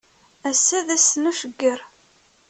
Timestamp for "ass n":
0.95-1.29